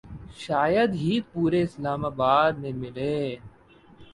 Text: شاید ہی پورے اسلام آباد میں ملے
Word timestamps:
شاید 0.43 0.91
ہی 1.01 1.13
پورے 1.31 1.61
اسلام 1.63 2.01
آباد 2.05 2.51
میں 2.61 2.73
ملے 2.81 3.17